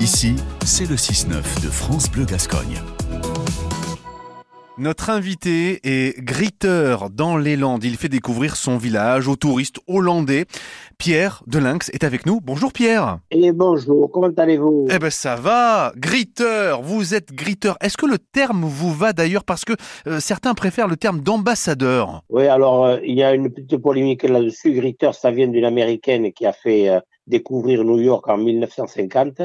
[0.00, 2.80] Ici, c'est le 6-9 de France Bleu Gascogne.
[4.78, 7.82] Notre invité est griteur dans les Landes.
[7.82, 10.44] Il fait découvrir son village aux touristes hollandais.
[10.98, 12.40] Pierre de Lynx est avec nous.
[12.40, 13.18] Bonjour Pierre.
[13.32, 14.86] Et bonjour, comment allez-vous?
[14.88, 16.80] Eh ben ça va, griteur.
[16.80, 17.76] Vous êtes griteur.
[17.80, 19.42] Est-ce que le terme vous va d'ailleurs?
[19.42, 19.72] Parce que
[20.06, 24.22] euh, certains préfèrent le terme d'ambassadeur Oui, alors euh, il y a une petite polémique
[24.22, 24.74] là-dessus.
[24.74, 29.42] Griteur, ça vient d'une américaine qui a fait euh, découvrir New York en 1950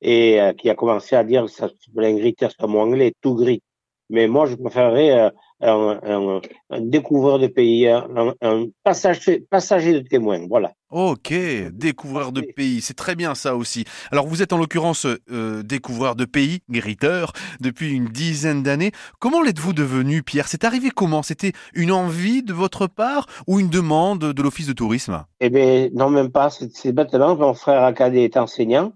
[0.00, 3.62] et qui a commencé à dire ça c'est un mot anglais, tout gris.
[4.10, 5.30] Mais moi, je préférerais euh,
[5.60, 10.46] un, un, un, découvreur de pays, un, un passager, passager, de témoin.
[10.48, 10.72] Voilà.
[10.90, 11.34] Ok,
[11.72, 13.84] découvreur de pays, c'est très bien ça aussi.
[14.10, 18.92] Alors vous êtes en l'occurrence euh, découvreur de pays, guériteur, depuis une dizaine d'années.
[19.18, 20.48] Comment l'êtes-vous devenu, Pierre?
[20.48, 21.22] C'est arrivé comment?
[21.22, 25.22] C'était une envie de votre part ou une demande de l'Office de tourisme?
[25.40, 26.48] Eh bien, non, même pas.
[26.50, 27.36] C'est bêtement.
[27.36, 28.92] Mon frère Acadé est enseignant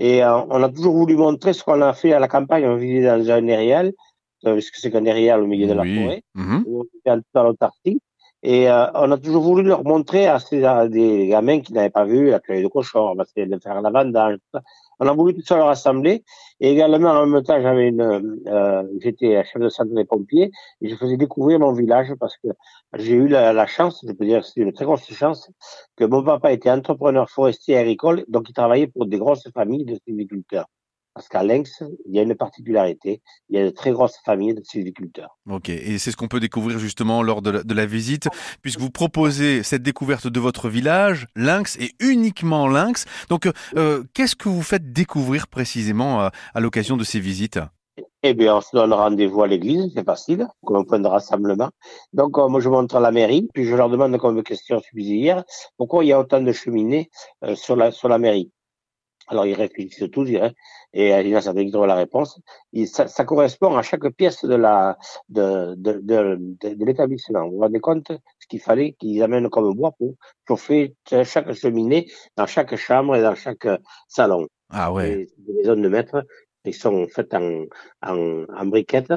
[0.00, 2.66] et euh, on a toujours voulu montrer ce qu'on a fait à la campagne.
[2.66, 3.92] On vivait dans un aérial
[4.42, 6.62] puisque c'est qu'un derrière au milieu de la forêt, mmh.
[7.34, 8.02] dans l'Antarctique.
[8.42, 11.90] Et euh, on a toujours voulu leur montrer à, ces, à des gamins qui n'avaient
[11.90, 13.24] pas vu la cueille de cochon, de
[13.62, 14.62] faire la ça.
[14.98, 16.24] On a voulu tout ça leur rassembler.
[16.60, 18.00] Et également, en même temps, j'avais une,
[18.48, 22.48] euh, j'étais chef de centre des pompiers et je faisais découvrir mon village parce que
[22.96, 25.50] j'ai eu la, la, chance, je peux dire, c'est une très grosse chance,
[25.96, 29.96] que mon papa était entrepreneur forestier agricole, donc il travaillait pour des grosses familles de
[30.06, 30.66] sylviculteurs.
[31.14, 34.54] Parce qu'à Lynx, il y a une particularité, il y a de très grosses familles
[34.54, 35.36] de sylviculteurs.
[35.50, 38.28] Ok, et c'est ce qu'on peut découvrir justement lors de la, de la, visite,
[38.62, 43.06] puisque vous proposez cette découverte de votre village, Lynx, et uniquement Lynx.
[43.28, 47.58] Donc, euh, qu'est-ce que vous faites découvrir précisément à, à l'occasion de ces visites?
[48.22, 51.70] Eh bien, on se donne rendez-vous à l'église, c'est facile, comme un point de rassemblement.
[52.12, 55.42] Donc, euh, moi, je montre à la mairie, puis je leur demande comme question subsidiaire,
[55.78, 57.10] pourquoi il y a autant de cheminées
[57.44, 58.52] euh, sur, la, sur la mairie?
[59.30, 60.50] Alors, ils réfléchissent tous, hein,
[60.92, 62.40] et il y en a certains qui trouvent la réponse.
[62.72, 67.46] Et ça, ça, correspond à chaque pièce de la de, de, de, de, l'établissement.
[67.46, 68.10] Vous vous rendez compte
[68.40, 70.14] ce qu'il fallait qu'ils amènent comme bois pour
[70.48, 73.68] chauffer chaque cheminée dans chaque chambre et dans chaque
[74.08, 74.48] salon.
[74.68, 75.28] Ah ouais.
[75.38, 76.24] des maisons de maître
[76.64, 77.66] qui sont faites en,
[78.02, 79.12] en, en briquettes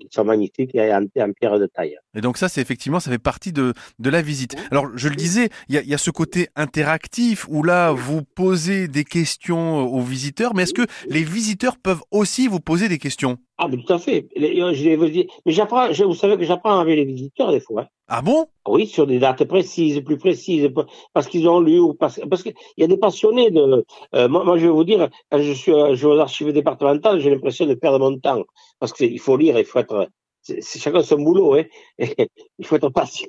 [0.00, 1.96] qui sont magnifiques et en, en, pierre de taille.
[2.14, 4.56] Et donc ça, c'est effectivement, ça fait partie de, de la visite.
[4.70, 8.22] Alors, je le disais, il y a, y a, ce côté interactif où là, vous
[8.22, 12.98] posez des questions aux visiteurs, mais est-ce que les visiteurs peuvent aussi vous poser des
[12.98, 13.38] questions?
[13.58, 14.28] Ah, mais tout à fait.
[14.36, 17.82] Je dire, mais j'apprends, vous savez que j'apprends avec les visiteurs des fois.
[17.82, 17.88] Hein.
[18.10, 18.46] Ah bon?
[18.66, 20.70] Oui, sur des dates précises, plus précises,
[21.12, 23.84] parce qu'ils ont lu ou parce, parce qu'il y a des passionnés de.
[24.14, 27.28] Euh, moi, je vais vous dire, quand je suis, je suis aux archives départementales, j'ai
[27.28, 28.44] l'impression de perdre mon temps,
[28.78, 30.08] parce qu'il faut lire, il faut être.
[30.40, 31.64] C'est chacun son boulot, hein.
[31.98, 33.28] il faut être patient.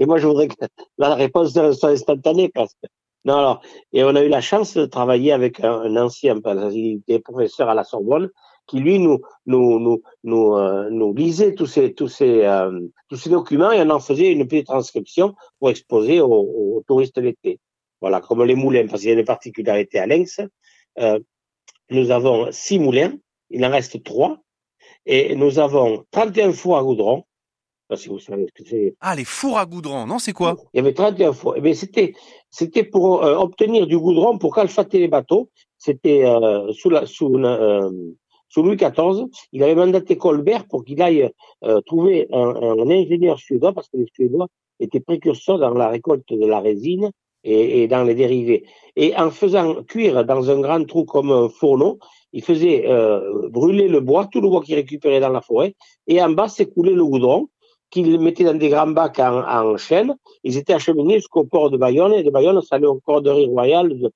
[0.00, 0.56] Et moi, je voudrais que
[0.98, 2.88] la réponse soit instantanée, parce que.
[3.24, 3.60] Non, alors,
[3.92, 6.40] et on a eu la chance de travailler avec un, un ancien
[7.24, 8.30] professeur à la Sorbonne,
[8.66, 13.16] qui lui nous nous nous nous, euh, nous lisait tous ces tous ces euh, tous
[13.16, 17.60] ces documents et on en faisait une petite transcription pour exposer aux, aux touristes l'été.
[18.00, 20.40] Voilà, comme les moulins, parce qu'il y a une particularité à Lynx.
[20.98, 21.18] Euh,
[21.90, 23.14] nous avons six moulins,
[23.50, 24.38] il en reste trois,
[25.06, 27.24] et nous avons 31 fours à goudron.
[27.94, 28.96] Si vous savez ce que c'est.
[29.00, 30.56] Ah, les fours à goudron, non, c'est quoi?
[30.74, 31.54] Il y avait 31 fours.
[31.56, 32.14] Eh c'était,
[32.50, 35.50] c'était pour euh, obtenir du goudron pour calfater les bateaux.
[35.78, 37.90] C'était euh, sous la, sous euh,
[38.48, 41.30] sous Louis XIV, il avait mandaté Colbert pour qu'il aille
[41.64, 44.48] euh, trouver un, ingénieur suédois, parce que les Suédois
[44.80, 47.10] étaient précurseurs dans la récolte de la résine
[47.44, 48.64] et, et, dans les dérivés.
[48.96, 51.98] Et en faisant cuire dans un grand trou comme un fourneau,
[52.32, 55.74] il faisait euh, brûler le bois, tout le bois qu'il récupérait dans la forêt,
[56.06, 57.48] et en bas s'écoulait le goudron
[57.90, 60.14] qu'ils mettaient dans des grands bacs en, en chaîne.
[60.42, 63.98] Ils étaient acheminés jusqu'au port de Bayonne, et de Bayonne, ça allait au corderie royale
[63.98, 64.12] de.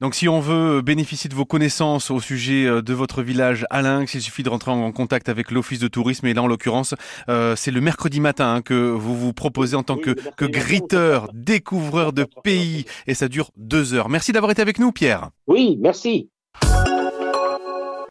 [0.00, 3.82] Donc si on veut bénéficier de vos connaissances au sujet euh, de votre village à
[3.82, 6.26] Lynx, il suffit de rentrer en contact avec l'Office de tourisme.
[6.26, 6.94] Et là, en l'occurrence,
[7.28, 11.28] euh, c'est le mercredi matin hein, que vous vous proposez en tant que, que griteur,
[11.32, 12.84] découvreur de pays.
[13.06, 14.08] Et ça dure deux heures.
[14.08, 15.30] Merci d'avoir été avec nous, Pierre.
[15.46, 16.31] Oui, merci.